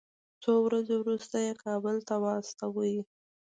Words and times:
څو 0.43 0.53
ورځې 0.65 0.95
وروسته 0.99 1.35
یې 1.45 1.53
کابل 1.63 1.97
ته 2.07 2.15
واستاوه. 2.23 3.01